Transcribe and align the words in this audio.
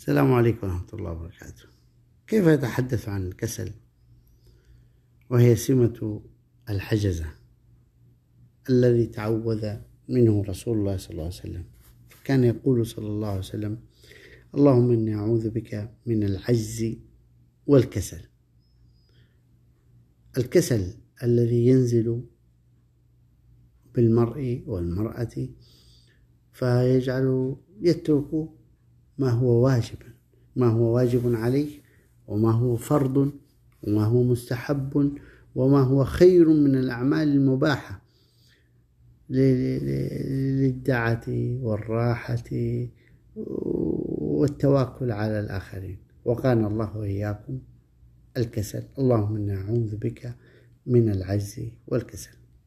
السلام 0.00 0.32
عليكم 0.32 0.66
ورحمة 0.66 0.86
الله 0.92 1.12
وبركاته. 1.12 1.64
كيف 2.26 2.46
أتحدث 2.46 3.08
عن 3.08 3.26
الكسل 3.26 3.72
وهي 5.30 5.56
سمة 5.56 6.22
الحجزة 6.70 7.26
الذي 8.70 9.06
تعوذ 9.06 9.76
منه 10.08 10.42
رسول 10.42 10.78
الله 10.78 10.96
صلى 10.96 11.10
الله 11.10 11.24
عليه 11.24 11.34
وسلم. 11.34 11.64
كان 12.24 12.44
يقول 12.44 12.86
صلى 12.86 13.06
الله 13.06 13.28
عليه 13.28 13.38
وسلم 13.38 13.78
اللهم 14.54 14.90
إني 14.90 15.14
أعوذ 15.14 15.50
بك 15.50 15.90
من 16.06 16.24
العجز 16.24 16.96
والكسل. 17.66 18.22
الكسل 20.38 20.94
الذي 21.22 21.66
ينزل 21.66 22.24
بالمرء 23.94 24.62
والمرأة 24.66 25.48
فيجعل 26.52 27.56
يترك 27.80 28.59
ما 29.20 29.30
هو 29.30 29.64
واجب 29.64 29.98
ما 30.56 30.66
هو 30.66 30.94
واجب 30.96 31.34
عليه 31.34 31.70
وما 32.28 32.50
هو 32.50 32.76
فرض 32.76 33.32
وما 33.82 34.04
هو 34.04 34.22
مستحب 34.22 35.12
وما 35.54 35.80
هو 35.80 36.04
خير 36.04 36.48
من 36.48 36.74
الأعمال 36.76 37.28
المباحة 37.28 38.02
للدعة 39.30 41.24
والراحة 41.62 42.44
والتواكل 43.36 45.10
على 45.10 45.40
الآخرين. 45.40 45.98
وقانا 46.24 46.66
الله 46.66 46.96
وإياكم 46.96 47.58
الكسل. 48.36 48.82
اللهم 48.98 49.36
إنا 49.36 49.54
نعوذ 49.54 49.96
بك 49.96 50.34
من 50.86 51.08
العجز 51.08 51.60
والكسل. 51.86 52.36